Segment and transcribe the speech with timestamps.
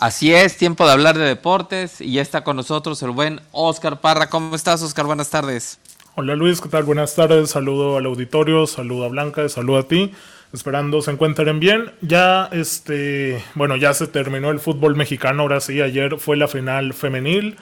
[0.00, 4.00] Así es, tiempo de hablar de deportes y ya está con nosotros el buen Oscar
[4.00, 4.30] Parra.
[4.30, 5.04] ¿Cómo estás, Oscar?
[5.04, 5.78] Buenas tardes.
[6.14, 6.84] Hola Luis, ¿qué tal?
[6.84, 7.50] Buenas tardes.
[7.50, 10.14] Saludo al auditorio, saludo a Blanca, saludo a ti.
[10.54, 11.92] Esperando se encuentren bien.
[12.00, 16.94] Ya este, bueno, ya se terminó el fútbol mexicano, ahora sí, ayer fue la final
[16.94, 17.58] femenil.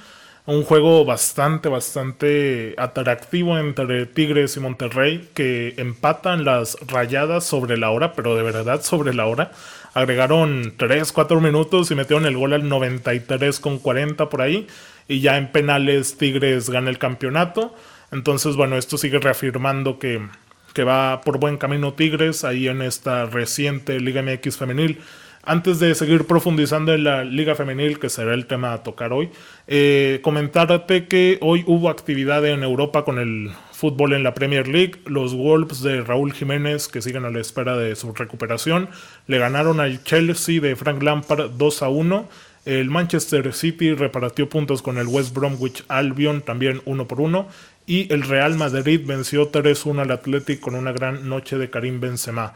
[0.48, 7.90] Un juego bastante, bastante atractivo entre Tigres y Monterrey, que empatan las rayadas sobre la
[7.90, 9.52] hora, pero de verdad sobre la hora.
[9.92, 14.66] Agregaron 3, 4 minutos y metieron el gol al 93 con 40 por ahí.
[15.06, 17.74] Y ya en penales Tigres gana el campeonato.
[18.10, 20.26] Entonces, bueno, esto sigue reafirmando que,
[20.72, 25.02] que va por buen camino Tigres ahí en esta reciente Liga MX femenil.
[25.48, 29.30] Antes de seguir profundizando en la Liga Femenil, que será el tema a tocar hoy,
[29.66, 34.96] eh, comentarte que hoy hubo actividad en Europa con el fútbol en la Premier League.
[35.06, 38.90] Los Wolves de Raúl Jiménez, que siguen a la espera de su recuperación,
[39.26, 42.28] le ganaron al Chelsea de Frank Lampard 2 a 1.
[42.66, 47.48] El Manchester City repartió puntos con el West Bromwich Albion, también 1 por 1.
[47.86, 52.52] Y el Real Madrid venció 3-1 al Athletic con una gran noche de Karim Benzema.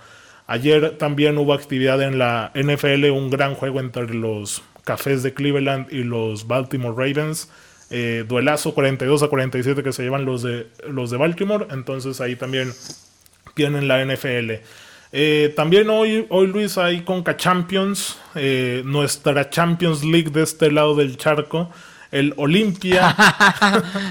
[0.47, 5.93] Ayer también hubo actividad en la NFL, un gran juego entre los Cafés de Cleveland
[5.93, 7.48] y los Baltimore Ravens.
[7.91, 11.67] Eh, duelazo 42 a 47 que se llevan los de, los de Baltimore.
[11.70, 12.73] Entonces ahí también
[13.55, 14.53] tienen la NFL.
[15.15, 20.95] Eh, también hoy, hoy, Luis, hay Conca Champions, eh, nuestra Champions League de este lado
[20.95, 21.70] del charco,
[22.11, 23.15] el Olimpia.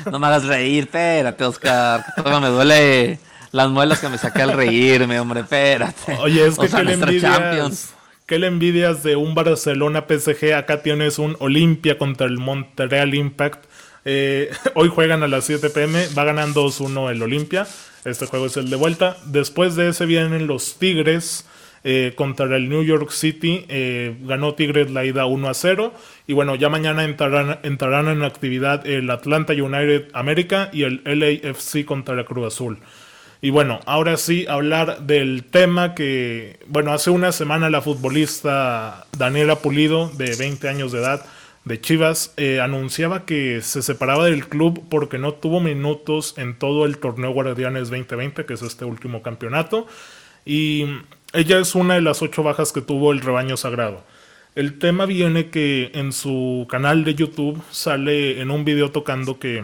[0.12, 2.06] no me hagas reír, espérate, Oscar.
[2.16, 3.20] Todo me duele
[3.52, 6.18] las muelas que me saqué al reírme, hombre, espérate.
[6.20, 7.94] Oye, es que qué le envidias.
[8.26, 10.54] ¿Qué le envidias de un Barcelona PSG?
[10.54, 13.66] Acá tienes un Olimpia contra el Montreal Impact.
[14.06, 17.68] Eh, hoy juegan a las 7 pm, va ganando 2-1 el Olimpia.
[18.06, 19.18] Este juego es el de vuelta.
[19.26, 21.46] Después de ese vienen los Tigres
[21.84, 23.66] eh, contra el New York City.
[23.68, 25.94] Eh, ganó Tigres la ida 1 0.
[26.26, 31.84] Y bueno, ya mañana entrarán, entrarán en actividad el Atlanta United América y el LAFC
[31.84, 32.80] contra la Cruz Azul.
[33.44, 39.56] Y bueno, ahora sí, hablar del tema que, bueno, hace una semana la futbolista Daniela
[39.58, 41.26] Pulido, de 20 años de edad,
[41.66, 46.86] de Chivas, eh, anunciaba que se separaba del club porque no tuvo minutos en todo
[46.86, 49.88] el torneo Guardianes 2020, que es este último campeonato.
[50.46, 50.86] Y
[51.34, 54.04] ella es una de las ocho bajas que tuvo el rebaño sagrado.
[54.54, 59.64] El tema viene que en su canal de YouTube sale en un video tocando que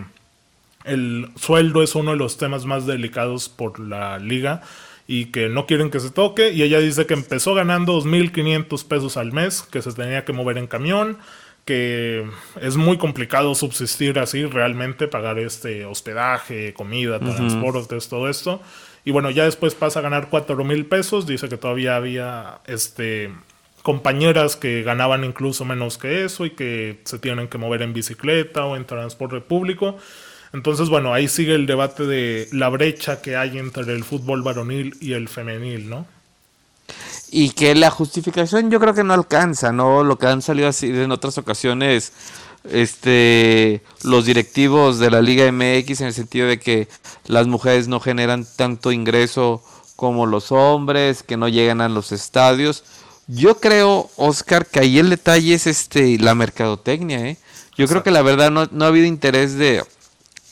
[0.88, 4.62] el sueldo es uno de los temas más delicados por la liga
[5.08, 6.52] y que no quieren que se toque.
[6.52, 10.58] Y ella dice que empezó ganando 2.500 pesos al mes, que se tenía que mover
[10.58, 11.18] en camión,
[11.66, 12.26] que
[12.62, 18.62] es muy complicado subsistir así realmente, pagar este hospedaje, comida, transportes, todo esto.
[19.06, 21.26] Y bueno, ya después pasa a ganar 4 mil pesos.
[21.26, 23.32] Dice que todavía había este
[23.88, 28.66] compañeras que ganaban incluso menos que eso y que se tienen que mover en bicicleta
[28.66, 29.98] o en transporte público.
[30.54, 34.96] Entonces, bueno, ahí sigue el debate de la brecha que hay entre el fútbol varonil
[35.02, 36.06] y el femenil, ¿no?
[37.30, 40.04] Y que la justificación yo creo que no alcanza, ¿no?
[40.04, 42.14] Lo que han salido así en otras ocasiones
[42.72, 46.88] este los directivos de la Liga MX en el sentido de que
[47.26, 49.64] las mujeres no generan tanto ingreso
[49.96, 52.84] como los hombres, que no llegan a los estadios.
[53.28, 57.38] Yo creo, Oscar, que ahí el detalle es este la mercadotecnia, ¿eh?
[57.76, 59.84] Yo creo que la verdad no, no ha habido interés de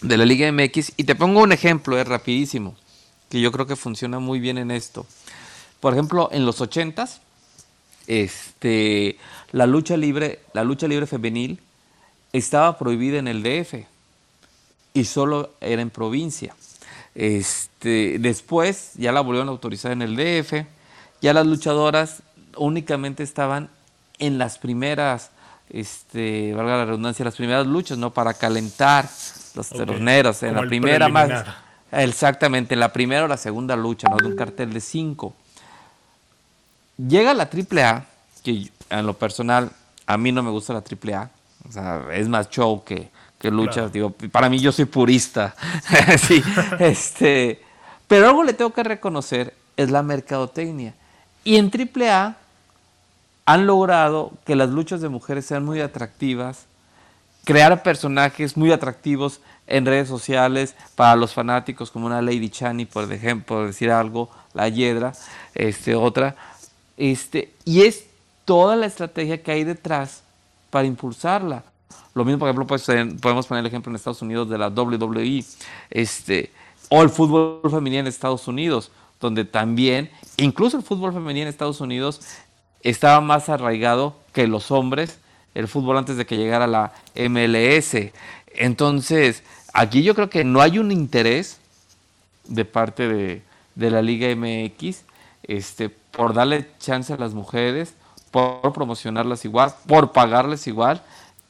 [0.07, 0.93] de la Liga MX.
[0.97, 2.75] Y te pongo un ejemplo, es rapidísimo,
[3.29, 5.05] que yo creo que funciona muy bien en esto.
[5.79, 7.07] Por ejemplo, en los 80
[8.07, 9.17] este,
[9.51, 11.59] la lucha libre, la lucha libre femenil
[12.33, 13.85] estaba prohibida en el DF
[14.93, 16.55] y solo era en provincia.
[17.15, 20.67] Este, después ya la volvieron a autorizar en el DF.
[21.21, 22.21] Ya las luchadoras
[22.57, 23.69] únicamente estaban
[24.19, 25.31] en las primeras,
[25.69, 28.13] este, valga la redundancia, las primeras luchas, ¿no?
[28.13, 29.09] Para calentar
[29.55, 29.71] los.
[30.43, 31.45] En la primera más.
[31.91, 34.17] Exactamente, en la primera o la segunda lucha, ¿no?
[34.17, 35.33] De un cartel de cinco.
[36.97, 38.05] Llega la AAA,
[38.43, 39.71] que en lo personal,
[40.05, 41.29] a mí no me gusta la AAA.
[41.67, 43.09] O sea, es más show que,
[43.39, 43.87] que lucha.
[43.87, 45.55] Digo, para mí yo soy purista.
[46.17, 46.43] sí,
[46.79, 47.61] este.
[48.07, 50.93] Pero algo le tengo que reconocer es la mercadotecnia.
[51.43, 52.35] Y en AAA
[53.45, 56.65] han logrado que las luchas de mujeres sean muy atractivas,
[57.45, 63.11] crear personajes muy atractivos en redes sociales para los fanáticos como una Lady Chani, por
[63.11, 65.13] ejemplo, decir algo, la Hiedra,
[65.53, 66.35] este, otra,
[66.97, 68.05] este, y es
[68.43, 70.23] toda la estrategia que hay detrás
[70.69, 71.63] para impulsarla.
[72.13, 72.83] Lo mismo, por ejemplo, pues,
[73.21, 75.43] podemos poner el ejemplo en Estados Unidos de la WWE,
[75.89, 76.51] este,
[76.89, 81.81] o el fútbol femenino en Estados Unidos, donde también, incluso el fútbol femenino en Estados
[81.81, 82.21] Unidos,
[82.81, 85.17] estaba más arraigado que los hombres
[85.55, 88.11] el fútbol antes de que llegara la MLS.
[88.47, 89.43] Entonces,
[89.73, 91.59] aquí yo creo que no hay un interés
[92.47, 93.41] de parte de,
[93.73, 95.03] de la Liga MX
[95.43, 97.95] este, por darle chance a las mujeres,
[98.31, 101.01] por promocionarlas igual, por pagarles igual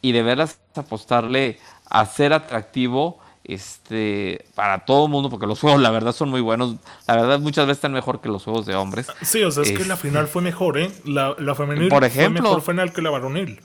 [0.01, 1.59] y de veras apostarle
[1.89, 6.41] a ser atractivo este para todo el mundo porque los juegos la verdad son muy
[6.41, 6.75] buenos.
[7.07, 9.07] La verdad muchas veces están mejor que los juegos de hombres.
[9.21, 12.03] Sí o sea es que la este, final fue mejor eh la, la femenil por
[12.03, 13.61] ejemplo, fue mejor final que la varonil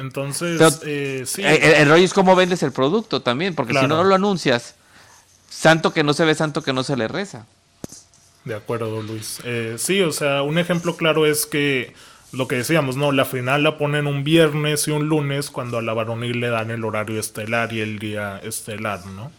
[0.00, 4.02] entonces eh, sí el, el, rollo es cómo vendes el producto también porque si no
[4.02, 4.74] lo anuncias
[5.48, 7.46] santo que no se ve santo que no se le reza
[8.44, 9.40] de acuerdo, Luis.
[9.44, 11.92] Eh, sí, o sea, un ejemplo claro es que
[12.32, 13.12] lo que decíamos, ¿no?
[13.12, 16.70] La final la ponen un viernes y un lunes cuando a la varonil le dan
[16.70, 19.30] el horario estelar y el día estelar, ¿no?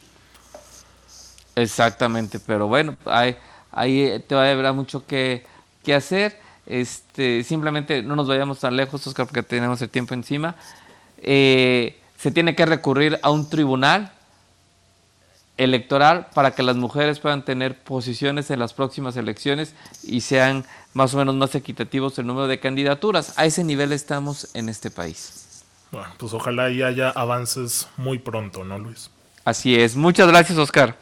[1.55, 3.35] Exactamente, pero bueno, ahí,
[3.71, 5.45] ahí te va a haber mucho que,
[5.83, 6.39] que, hacer.
[6.65, 10.55] Este, simplemente no nos vayamos tan lejos, Oscar, porque tenemos el tiempo encima.
[11.17, 14.11] Eh, se tiene que recurrir a un tribunal
[15.57, 19.73] electoral para que las mujeres puedan tener posiciones en las próximas elecciones
[20.03, 23.37] y sean más o menos más equitativos el número de candidaturas.
[23.37, 25.63] A ese nivel estamos en este país.
[25.91, 29.09] Bueno, pues ojalá y haya avances muy pronto, ¿no, Luis?
[29.43, 29.95] Así es.
[29.95, 30.95] Muchas gracias, Oscar.